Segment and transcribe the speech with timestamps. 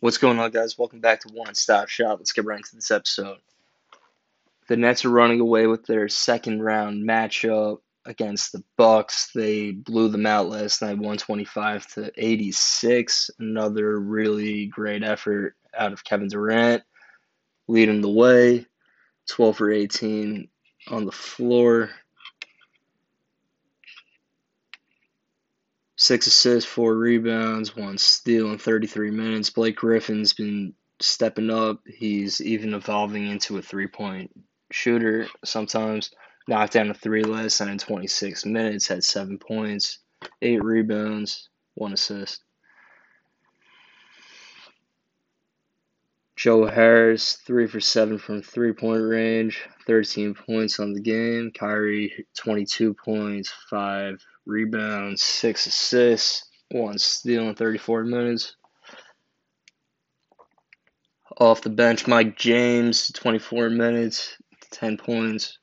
[0.00, 0.78] What's going on, guys?
[0.78, 2.20] Welcome back to One Stop Shop.
[2.20, 3.38] Let's get right into this episode.
[4.68, 9.32] The Nets are running away with their second round matchup against the Bucks.
[9.34, 13.32] They blew them out last night, 125 to 86.
[13.40, 16.84] Another really great effort out of Kevin Durant,
[17.66, 18.66] leading the way,
[19.30, 20.48] 12 for 18
[20.86, 21.90] on the floor.
[26.00, 29.50] Six assists, four rebounds, one steal in 33 minutes.
[29.50, 31.80] Blake Griffin's been stepping up.
[31.88, 34.30] He's even evolving into a three point
[34.70, 36.12] shooter sometimes.
[36.46, 39.98] Knocked down a three last night in 26 minutes, had seven points,
[40.40, 42.44] eight rebounds, one assist.
[46.36, 51.50] Joe Harris, three for seven from three point range, 13 points on the game.
[51.50, 58.56] Kyrie, 22 points, five rebounds, six assists, one steal in 34 minutes.
[61.36, 64.36] Off the bench, Mike James, 24 minutes,
[64.72, 65.58] 10 points.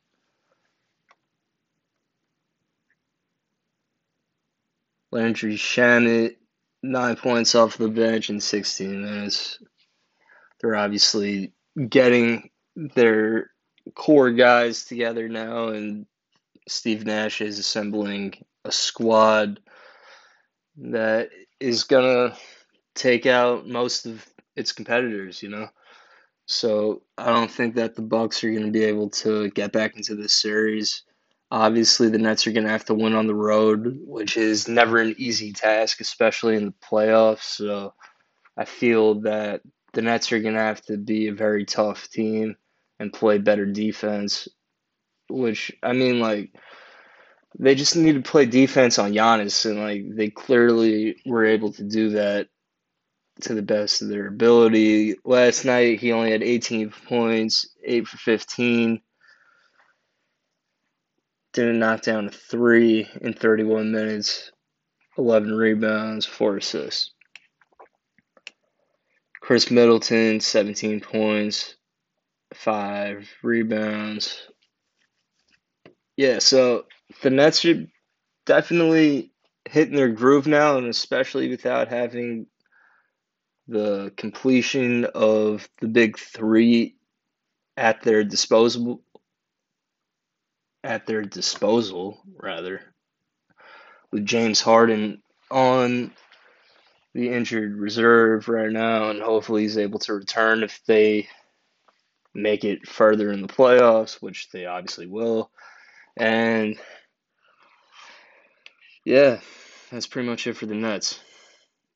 [5.11, 6.35] Landry Shamet,
[6.83, 9.59] 9 points off the bench in 16 minutes.
[10.61, 11.53] They're obviously
[11.89, 13.49] getting their
[13.95, 16.05] core guys together now, and
[16.67, 18.33] Steve Nash is assembling
[18.65, 19.59] a squad
[20.77, 22.35] that is gonna
[22.95, 25.69] take out most of its competitors, you know.
[26.47, 30.15] So I don't think that the Bucks are gonna be able to get back into
[30.15, 31.03] this series.
[31.51, 35.15] Obviously, the Nets are gonna have to win on the road, which is never an
[35.17, 37.43] easy task, especially in the playoffs.
[37.43, 37.93] So
[38.57, 39.61] I feel that
[39.93, 42.57] the Nets are gonna have to be a very tough team
[42.99, 44.47] and play better defense.
[45.29, 46.51] Which I mean, like
[47.57, 51.83] they just need to play defense on Giannis, and like they clearly were able to
[51.83, 52.47] do that
[53.41, 55.15] to the best of their ability.
[55.23, 59.01] Last night he only had 18 points, eight for 15.
[61.53, 64.51] Didn't knock down a three in 31 minutes,
[65.17, 67.11] 11 rebounds, four assists.
[69.41, 71.75] Khris Middleton, 17 points,
[72.53, 74.41] five rebounds.
[76.17, 76.85] Yeah, so
[77.21, 77.85] the Nets are
[78.45, 79.31] definitely
[79.69, 82.47] hitting their groove now, and especially without having
[83.67, 86.95] the completion of the big three
[87.77, 89.01] at their disposal
[90.83, 92.79] at their disposal rather
[94.11, 96.11] with James Harden on
[97.15, 101.27] the injured reserve right now and hopefully he's able to return if they
[102.35, 105.49] make it further in the playoffs which they obviously will.
[106.17, 106.77] And
[109.05, 109.39] yeah,
[109.91, 111.19] that's pretty much it for the Nets.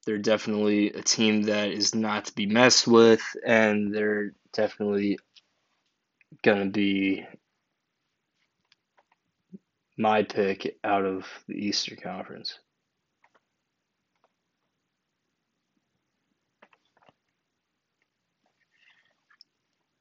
[0.05, 5.19] They're definitely a team that is not to be messed with, and they're definitely
[6.43, 7.25] going to be
[9.97, 12.57] my pick out of the Eastern Conference.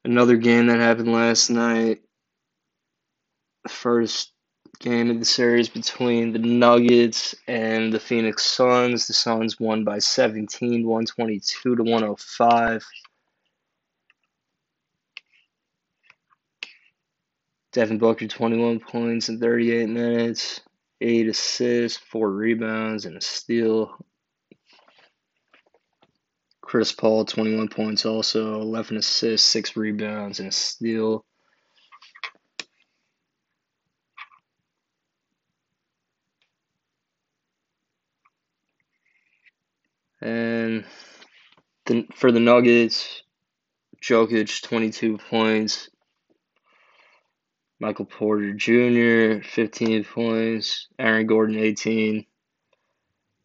[0.05, 2.01] Another game that happened last night
[3.67, 4.31] first
[4.79, 9.07] game of the series between the Nuggets and the Phoenix Suns.
[9.07, 12.85] The Suns won by 17, 122 to 105.
[17.71, 20.61] Devin Booker, 21 points in 38 minutes,
[21.01, 23.95] 8 assists, 4 rebounds, and a steal.
[26.61, 31.25] Chris Paul, 21 points also, 11 assists, 6 rebounds, and a steal.
[41.89, 43.23] The, for the Nuggets,
[44.01, 45.89] Jokic, 22 points.
[47.81, 50.87] Michael Porter Jr., 15 points.
[50.97, 52.25] Aaron Gordon, 18.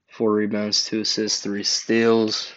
[0.08, 2.52] Four rebounds, two assists, three steals.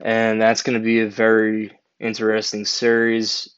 [0.00, 3.54] And that's going to be a very interesting series.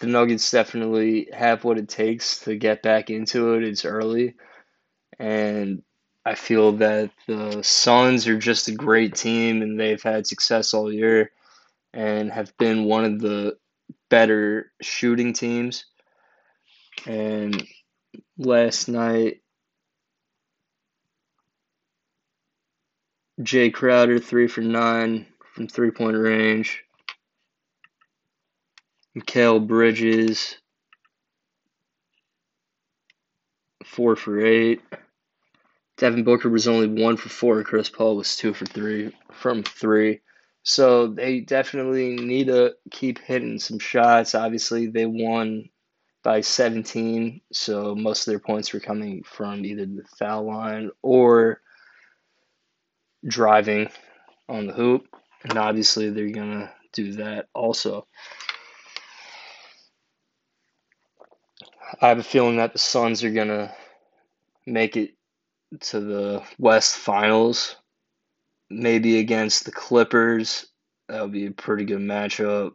[0.00, 3.64] The Nuggets definitely have what it takes to get back into it.
[3.64, 4.34] It's early.
[5.18, 5.82] And
[6.26, 10.92] I feel that the Suns are just a great team and they've had success all
[10.92, 11.30] year
[11.92, 13.58] and have been one of the
[14.08, 15.84] better shooting teams.
[17.06, 17.66] And
[18.38, 19.42] last night,
[23.40, 26.84] Jae Crowder, three for nine from three point range.
[29.16, 30.56] Mikal Bridges,
[33.84, 34.80] four for eight.
[35.96, 37.62] Devin Booker was only one for four.
[37.62, 40.20] Chris Paul was two for three from three.
[40.64, 44.34] So they definitely need to keep hitting some shots.
[44.34, 45.68] Obviously, they won
[46.22, 51.60] by 17, so most of their points were coming from either the foul line or
[53.26, 53.90] driving
[54.48, 55.06] on the hoop.
[55.44, 58.06] And obviously, they're going to do that also.
[62.00, 63.72] I have a feeling that the Suns are going to
[64.66, 65.14] make it
[65.80, 67.76] to the West Finals,
[68.70, 70.66] maybe against the Clippers.
[71.08, 72.74] That would be a pretty good matchup.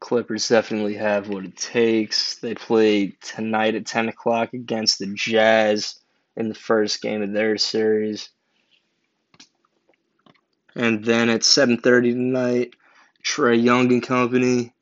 [0.00, 2.36] Clippers definitely have what it takes.
[2.36, 5.98] They play tonight at 10 o'clock against the Jazz
[6.36, 8.28] in the first game of their series.
[10.76, 12.74] And then at 7:30 tonight,
[13.24, 14.72] Trae Young and company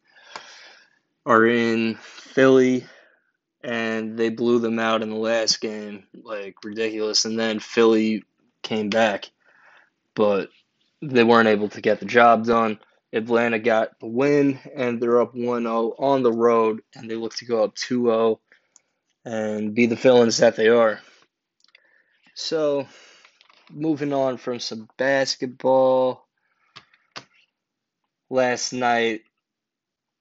[1.24, 2.84] are in Philly
[3.66, 7.24] and they blew them out in the last game, like ridiculous.
[7.24, 8.22] And then Philly
[8.62, 9.28] came back,
[10.14, 10.50] but
[11.02, 12.78] they weren't able to get the job done.
[13.12, 17.34] Atlanta got the win, and they're up 1 0 on the road, and they look
[17.36, 18.40] to go up 2 0
[19.24, 21.00] and be the villains that they are.
[22.34, 22.86] So,
[23.68, 26.24] moving on from some basketball.
[28.30, 29.22] Last night,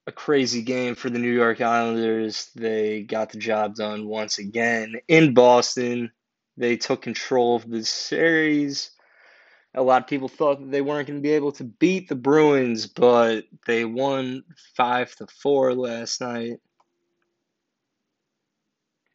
[0.07, 2.49] a crazy game for the New York Islanders.
[2.55, 6.11] They got the job done once again in Boston.
[6.57, 8.91] They took control of the series.
[9.73, 12.15] A lot of people thought that they weren't going to be able to beat the
[12.15, 14.43] Bruins, but they won
[14.77, 16.59] 5 to 4 last night.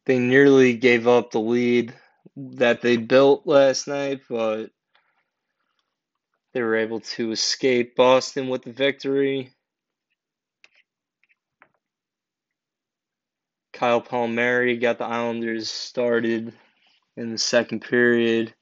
[0.05, 1.93] They nearly gave up the lead
[2.35, 4.71] that they built last night, but
[6.53, 9.53] they were able to escape Boston with the victory.
[13.81, 16.53] Kyle Palmieri got the Islanders started
[17.17, 18.53] in the second period,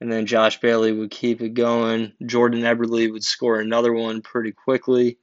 [0.00, 2.14] and then Josh Bailey would keep it going.
[2.24, 5.18] Jordan Eberle would score another one pretty quickly,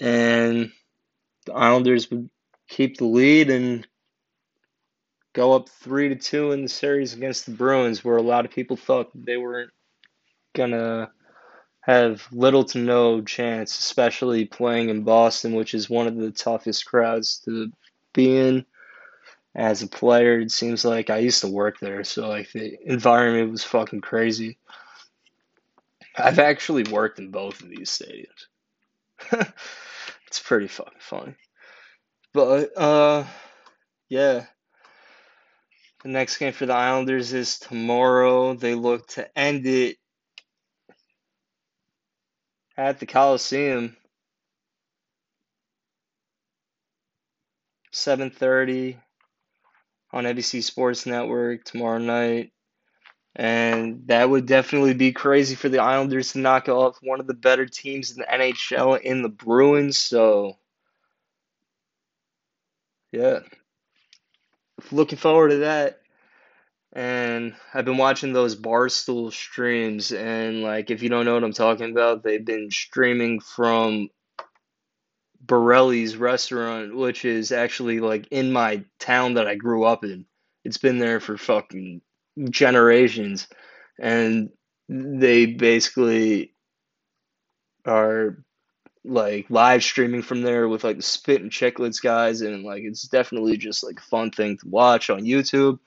[0.00, 0.70] and
[1.46, 2.30] the Islanders would
[2.68, 3.88] keep the lead and
[5.32, 8.52] go up three to two in the series against the Bruins, where a lot of
[8.52, 9.72] people thought they weren't
[10.54, 11.10] gonna
[11.80, 16.86] have little to no chance, especially playing in Boston, which is one of the toughest
[16.86, 17.72] crowds to
[18.14, 18.66] be in.
[19.54, 23.52] As a player, it seems like I used to work there, so like the environment
[23.52, 24.58] was fucking crazy.
[26.16, 28.46] I've actually worked in both of these stadiums.
[30.26, 31.34] it's pretty fucking funny.
[32.32, 33.24] But uh
[34.08, 34.46] yeah,
[36.02, 38.54] the next game for the Islanders is tomorrow.
[38.54, 39.96] They look to end it
[42.76, 43.96] at the Coliseum.
[47.94, 48.98] 7:30
[50.12, 52.52] on NBC Sports Network tomorrow night.
[53.36, 57.34] And that would definitely be crazy for the Islanders to knock off one of the
[57.34, 59.98] better teams in the NHL in the Bruins.
[59.98, 60.56] So,
[63.10, 63.40] yeah,
[64.92, 66.00] looking forward to that.
[66.92, 71.52] And I've been watching those Barstool streams, and like, if you don't know what I'm
[71.52, 74.10] talking about, they've been streaming from
[75.46, 80.26] Borrelli's restaurant, which is actually like in my town that I grew up in.
[80.64, 82.00] It's been there for fucking
[82.50, 83.48] generations,
[83.98, 84.50] and
[84.88, 86.54] they basically
[87.86, 88.42] are
[89.04, 93.06] like live streaming from there with like the Spit and Chicklets guys, and like it's
[93.08, 95.78] definitely just like a fun thing to watch on YouTube.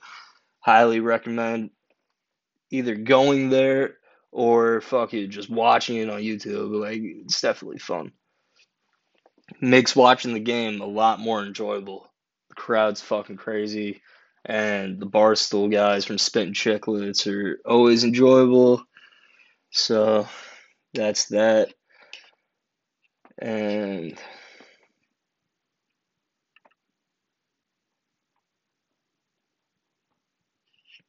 [0.60, 1.70] Highly recommend
[2.70, 3.96] either going there
[4.30, 6.80] or fuck it, just watching it on YouTube.
[6.80, 8.12] Like it's definitely fun.
[9.60, 12.10] Makes watching the game a lot more enjoyable.
[12.50, 14.02] The crowd's fucking crazy,
[14.44, 18.82] and the barstool guys from Spit and Chicklets are always enjoyable.
[19.70, 20.28] So
[20.94, 21.72] that's that.
[23.38, 24.18] And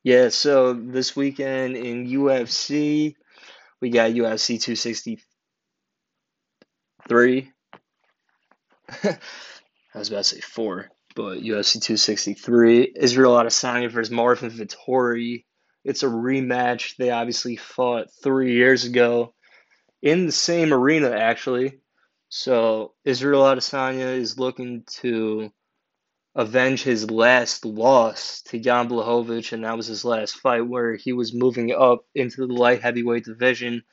[0.04, 3.16] yeah, so this weekend in UFC,
[3.82, 7.52] we got UFC 263.
[9.04, 12.94] I was about to say four, but UFC 263.
[12.96, 15.46] Israel Adesanya versus Marvin Vettori.
[15.84, 16.96] It's a rematch.
[16.98, 19.34] They obviously fought three years ago
[20.02, 21.80] in the same arena, actually.
[22.30, 25.52] So Israel Adesanya is looking to
[26.36, 31.14] avenge his last loss to Jan Blachowicz, and that was his last fight where he
[31.14, 33.84] was moving up into the light heavyweight division,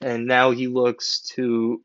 [0.00, 1.82] and now he looks to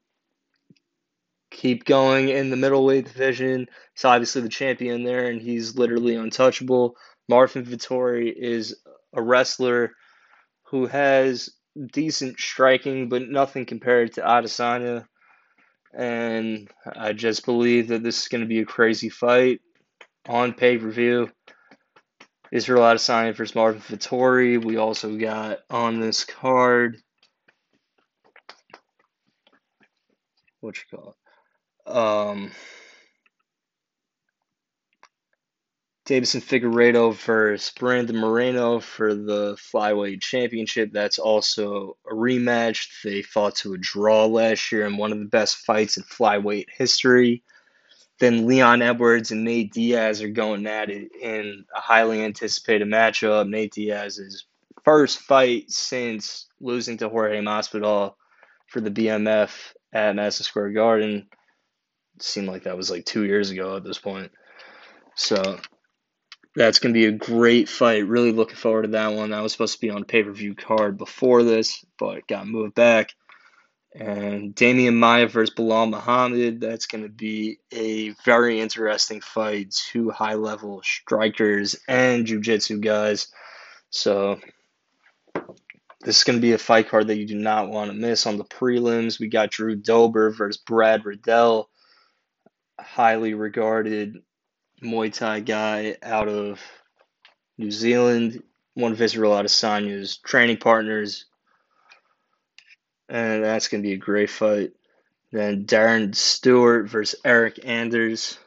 [1.52, 3.68] keep going in the middleweight division.
[3.94, 6.96] He's obviously the champion there, and he's literally untouchable.
[7.28, 8.76] Marvin Vettori is
[9.14, 9.92] a wrestler
[10.64, 11.50] who has
[11.92, 15.06] decent striking, but nothing compared to Adesanya.
[15.94, 19.62] And I just believe that this is going to be a crazy fight
[20.28, 21.30] on pay per view.
[22.52, 24.64] Israel Adesanya versus Marvin Vettori.
[24.64, 26.98] We also got on this card.
[30.62, 31.19] What you call it?
[31.90, 32.52] Um,
[36.10, 40.92] Deiveson Figueiredo versus Brandon Moreno for the flyweight championship.
[40.92, 42.88] That's also a rematch.
[43.04, 46.66] They fought to a draw last year in one of the best fights in flyweight
[46.76, 47.44] history.
[48.20, 53.48] Then Leon Edwards and Nate Diaz are going at it in a highly anticipated matchup.
[53.48, 54.46] Nate Diaz's
[54.84, 58.16] first fight since losing to Jorge Masvidal
[58.66, 61.28] for the BMF at Madison Square Garden.
[62.22, 64.32] Seemed like that was like two years ago at this point.
[65.16, 65.60] So
[66.56, 68.08] that's going to be a great fight.
[68.08, 69.32] Really looking forward to that one.
[69.32, 72.76] That was supposed to be on pay per view card before this, but got moved
[72.76, 73.14] back.
[73.94, 76.62] And Demian Maia versus Belal Muhammad.
[76.62, 79.72] That's going to be a very interesting fight.
[79.72, 83.28] Two high level strikers and jiu jitsu guys.
[83.90, 84.40] So
[86.02, 88.28] this is going to be a fight card that you do not want to miss.
[88.28, 91.69] On the prelims, we got Drew Dober versus Brad Riddell.
[92.92, 94.24] Highly regarded
[94.84, 96.60] Muay Thai guy out of
[97.56, 98.42] New Zealand,
[98.74, 101.26] one of Israel Adesanya's training partners.
[103.08, 104.72] And that's going to be a great fight.
[105.32, 108.40] Then Darren Stewart versus Eryk Anders.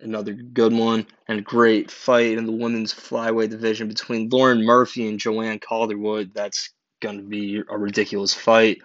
[0.00, 1.06] Another good one.
[1.28, 6.32] And a great fight in the women's flyweight division between Lauren Murphy and Joanne Calderwood.
[6.32, 8.78] That's going to be a ridiculous fight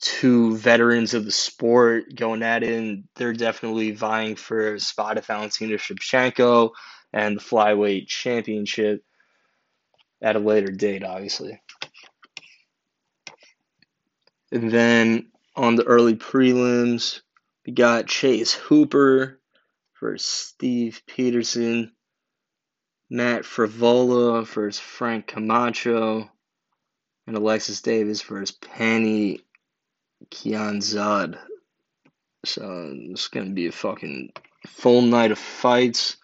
[0.00, 5.18] two veterans of the sport going at it, and they're definitely vying for a spot
[5.18, 6.70] at Valentina Shevchenko
[7.12, 9.02] and the flyweight championship
[10.22, 11.60] at a later date, obviously.
[14.50, 17.20] And then on the early prelims,
[17.66, 19.40] we got Chase Hooper
[20.00, 21.92] versus Steve Peterson,
[23.10, 26.30] Matt Frevola versus Frank Camacho,
[27.26, 28.56] and Alexis Davis versus
[30.20, 31.38] Pannie Kianzad.
[32.44, 34.32] So it's gonna be a fucking
[34.66, 36.16] full night of fights.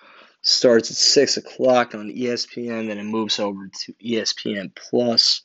[0.42, 5.42] Starts at six o'clock on ESPN, then it moves over to ESPN Plus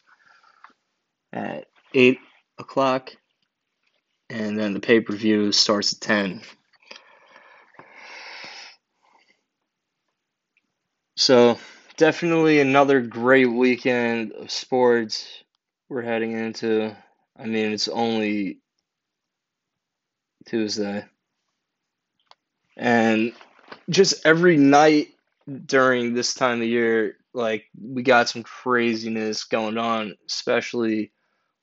[1.32, 2.20] at eight
[2.58, 3.16] o'clock,
[4.30, 6.42] and then the pay per view starts at ten.
[11.16, 11.58] So
[11.96, 15.44] definitely another great weekend of sports
[15.88, 16.96] we're heading into.
[17.40, 18.60] I mean, it's only
[20.46, 21.06] Tuesday.
[22.76, 23.34] And
[23.90, 25.10] just every night
[25.66, 31.12] during this time of year, like, we got some craziness going on, especially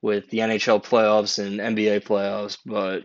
[0.00, 3.04] with the NHL playoffs and NBA playoffs, but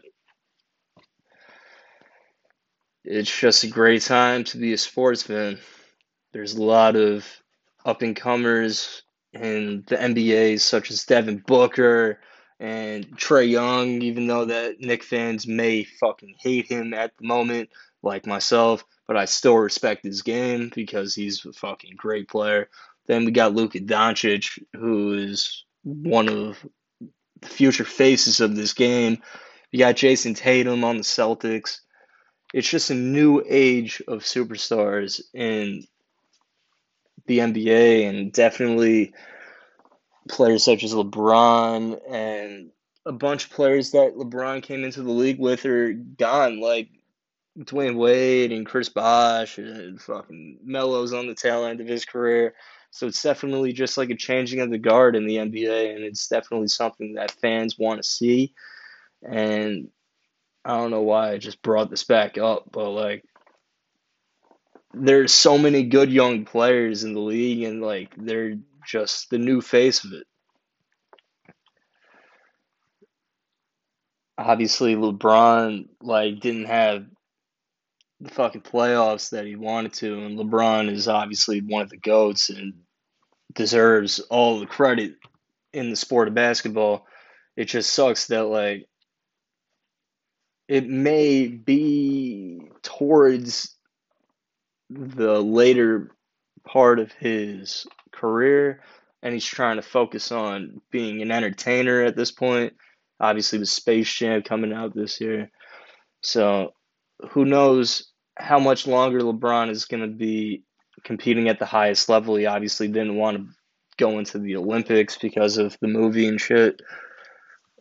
[3.04, 5.60] it's just a great time to be a sportsman.
[6.32, 7.26] There's a lot of
[7.84, 9.02] up and comers
[9.34, 12.20] in the NBA, such as Devin Booker,
[12.62, 17.70] and Trae Young, even though that Knick fans may fucking hate him at the moment,
[18.04, 22.70] like myself, but I still respect his game because he's a fucking great player.
[23.08, 26.64] Then we got Luka Doncic, who is one of
[27.02, 29.24] the future faces of this game.
[29.72, 31.80] You got Jayson Tatum on the Celtics.
[32.54, 35.88] It's just a new age of superstars in
[37.26, 39.16] the NBA, and definitely
[40.32, 42.72] players such as LeBron and
[43.06, 46.90] a bunch of players that LeBron came into the league with are gone, like
[47.60, 52.54] Dwyane Wade and Chris Bosh and fucking Melo's on the tail end of his career.
[52.92, 56.28] So it's definitely just like a changing of the guard in the NBA, and it's
[56.28, 58.54] definitely something that fans want to see.
[59.24, 59.90] And
[60.64, 63.24] I don't know why I just brought this back up, but like
[64.94, 69.62] there's so many good young players in the league, and like they're just the new
[69.62, 70.28] face of it.
[74.38, 77.06] Obviously, LeBron like didn't have
[78.20, 82.50] the fucking playoffs that he wanted to, and LeBron is obviously one of the goats
[82.50, 82.74] and
[83.54, 85.16] deserves all the credit
[85.74, 87.06] in the sport of basketball.
[87.56, 88.88] It just sucks that like
[90.68, 93.76] it may be towards
[94.90, 96.12] the later
[96.66, 98.82] part of his career
[99.24, 102.74] and he's trying to focus on being an entertainer at this point.
[103.20, 105.52] Obviously, with Space Jam coming out this year.
[106.22, 106.74] So,
[107.30, 110.64] who knows how much longer LeBron is going to be
[111.04, 112.36] competing at the highest level.
[112.36, 113.46] He obviously didn't want to
[113.98, 116.82] go into the Olympics because of the movie and shit.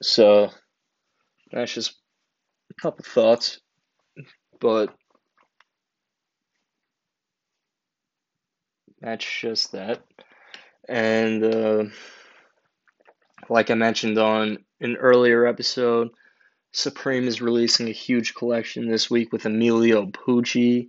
[0.02, 0.50] So
[1.50, 1.94] that's just
[2.70, 3.60] a couple thoughts.
[4.60, 4.94] But
[9.00, 10.02] that's just that.
[10.88, 11.84] And uh,
[13.48, 16.10] like I mentioned on an earlier episode,
[16.72, 20.88] Supreme is releasing a huge collection this week with Emilio Pucci.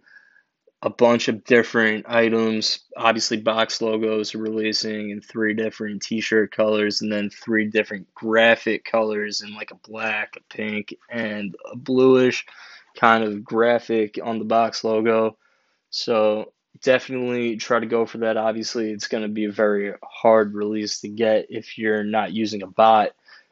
[0.84, 2.80] A bunch of different items.
[2.98, 8.12] Obviously, box logos are releasing in three different t shirt colors, and then three different
[8.16, 12.48] graphic colors in like a black, a pink, and a bluish
[12.96, 15.38] kind of graphic on the box logo.
[15.92, 16.52] So,
[16.82, 18.38] definitely try to go for that.
[18.38, 22.64] Obviously, it's going to be a very hard release to get if you're not using
[22.64, 23.12] a bot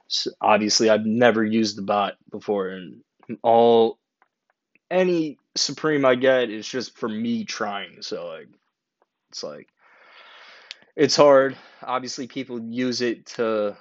[0.09, 3.01] so obviously, I've never used the bot before, and
[3.43, 3.99] all
[4.89, 8.01] any Supreme I get is just for me trying.
[8.01, 8.47] So like,
[9.29, 9.67] it's like
[10.95, 11.55] it's hard.
[11.83, 13.77] Obviously, people use it to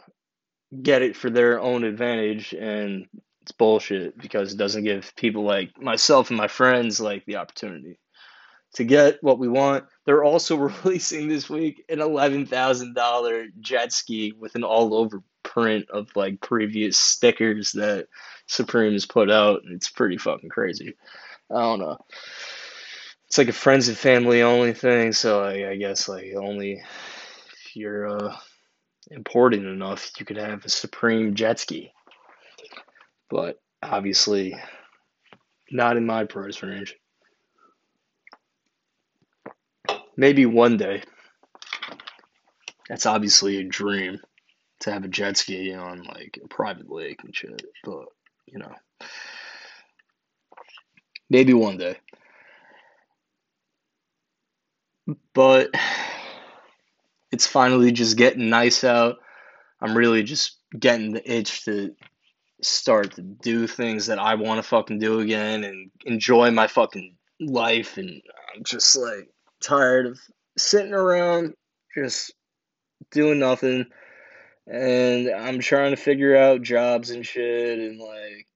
[0.83, 3.07] get it for their own advantage, and
[3.40, 7.99] it's bullshit because it doesn't give people like myself and my friends like the opportunity
[8.75, 9.85] to get what we want.
[10.05, 15.23] They're also releasing this week an eleven thousand dollar jet ski with an all over
[15.43, 18.09] print of like previous stickers that
[18.47, 19.63] Supreme has put out.
[19.71, 20.95] It's pretty fucking crazy.
[21.51, 21.99] I don't know.
[23.27, 26.83] It's like a friends and family only thing, so I, I guess like only
[27.53, 28.37] if you're uh,
[29.11, 31.93] important enough, you could have a Supreme jet ski.
[33.29, 34.57] But obviously,
[35.71, 36.97] not in my price range.
[40.19, 41.05] Maybe one day.
[42.89, 44.19] That's obviously a dream
[44.81, 47.63] to have a jet ski on like a private lake and shit.
[47.85, 48.07] But
[48.45, 48.75] you know,
[51.31, 51.99] maybe one day.
[55.35, 55.71] But
[57.31, 59.19] it's finally just getting nice out.
[59.81, 61.95] I'm really just getting the itch to
[62.61, 67.15] start to do things that I want to fucking do again and enjoy my fucking
[67.41, 67.99] life.
[67.99, 68.21] And
[68.57, 69.28] I'm just like
[69.60, 70.21] tired of
[70.56, 71.54] sitting around
[71.94, 72.32] just
[73.10, 73.86] doing nothing
[74.68, 78.47] and I'm trying to figure out jobs and shit and like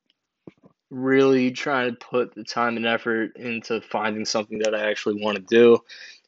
[0.90, 5.38] really trying to put the time and effort into finding something that I actually want
[5.38, 5.78] to do.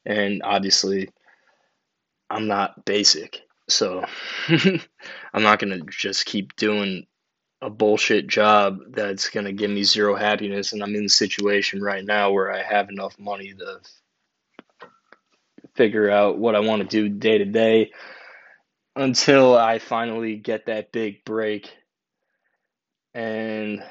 [0.06, 1.10] And obviously,
[2.30, 3.42] I'm not basic.
[3.68, 4.04] So
[4.48, 7.06] I'm not going to just keep doing
[7.60, 10.72] a bullshit job that's going to give me zero happiness.
[10.72, 13.80] And I'm in a situation right now where I have enough money to
[15.76, 17.90] figure out what I want to do day to day
[18.96, 21.70] until I finally get that big break.
[23.12, 23.82] And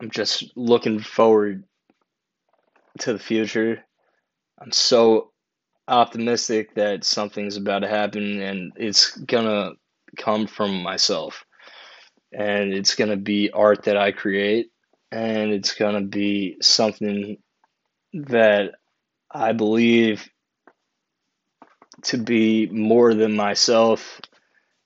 [0.00, 1.64] I'm just looking forward
[3.00, 3.84] to the future.
[4.60, 5.32] I'm so
[5.88, 9.72] optimistic that something's about to happen and it's gonna
[10.16, 11.44] come from myself.
[12.32, 14.70] And it's gonna be art that I create
[15.10, 17.38] and it's gonna be something
[18.14, 18.72] that
[19.34, 20.28] I believe
[22.04, 24.20] to be more than myself.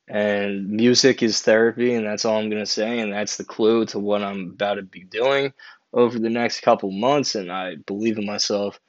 [0.08, 3.00] And music is therapy, and that's all I'm going to say.
[3.00, 5.52] And that's the clue to what I'm about to be doing
[5.92, 7.34] over the next couple months.
[7.34, 8.80] And I believe in myself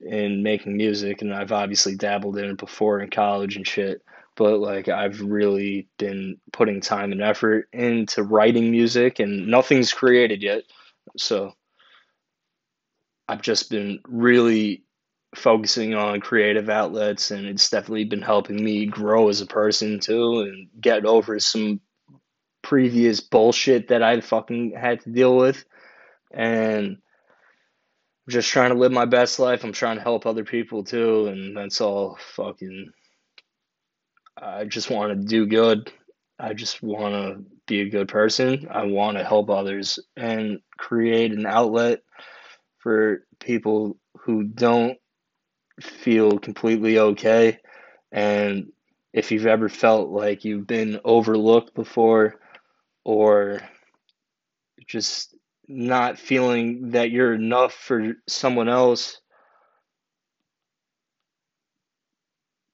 [0.00, 4.02] in making music, and I've obviously dabbled in it before in college and shit.
[4.36, 10.42] But like, I've really been putting time and effort into writing music, and nothing's created
[10.42, 10.62] yet.
[11.18, 11.52] So
[13.28, 14.84] I've just been really
[15.34, 20.40] focusing on creative outlets and it's definitely been helping me grow as a person too
[20.40, 21.80] and get over some
[22.62, 25.64] previous bullshit that I fucking had to deal with
[26.30, 29.64] and I'm just trying to live my best life.
[29.64, 32.92] I'm trying to help other people too and that's all fucking
[34.40, 35.92] I just want to do good.
[36.38, 38.68] I just want to be a good person.
[38.70, 42.02] I want to help others and create an outlet
[42.88, 44.96] for people who don't
[45.78, 47.58] feel completely okay.
[48.10, 48.72] And
[49.12, 52.36] if you've ever felt like you've been overlooked before
[53.04, 53.60] or
[54.86, 55.36] just
[55.68, 59.20] not feeling that you're enough for someone else,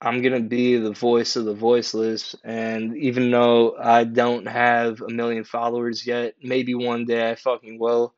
[0.00, 2.36] I'm going to be the voice of the voiceless.
[2.44, 7.80] And even though I don't have a million followers yet, maybe one day I fucking
[7.80, 8.14] will.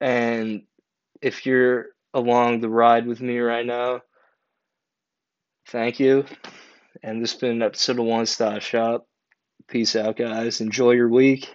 [0.00, 0.62] And
[1.22, 4.02] if you're along the ride with me right now,
[5.68, 6.24] thank you.
[7.02, 9.06] And this has been an episode of One Stop Shop.
[9.68, 10.60] Peace out, guys.
[10.60, 11.48] Enjoy your week.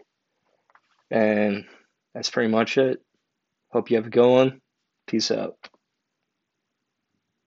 [1.12, 1.66] And
[2.14, 3.00] that's pretty much it.
[3.72, 4.62] Hope you have a good one.
[5.06, 5.56] Peace out.